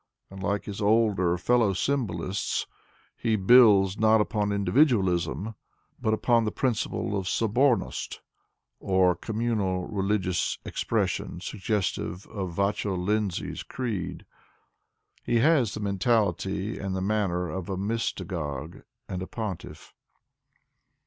[0.31, 2.65] Unlike his older fellow symbolists,
[3.15, 5.53] he builds not upon individ ualism,
[6.01, 8.19] but upon the principle of sohornost,
[8.79, 14.25] or communal reli gious expression suggestive of Vachel Lindsay's creed.
[15.23, 19.93] He has the mentality and the manner of a mystagogue and a pontiff.